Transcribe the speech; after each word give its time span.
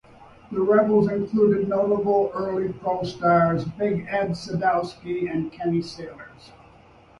The 0.51 0.59
Rebels 0.59 1.09
included 1.11 1.69
notable 1.69 2.31
early 2.33 2.73
pro 2.73 3.03
stars 3.03 3.65
Big 3.65 4.07
Ed 4.09 4.29
Sadowski 4.29 5.29
and 5.31 5.51
Kenny 5.53 5.83
Sailors. 5.83 6.51